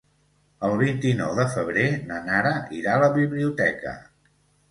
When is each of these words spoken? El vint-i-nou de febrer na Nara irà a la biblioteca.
El 0.67 0.71
vint-i-nou 0.77 1.33
de 1.39 1.45
febrer 1.57 1.85
na 2.11 2.17
Nara 2.29 2.55
irà 2.79 2.95
a 2.97 3.03
la 3.05 3.09
biblioteca. 3.21 3.93